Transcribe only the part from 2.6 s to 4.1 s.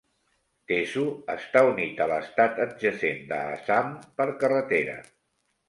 adjacent de Assam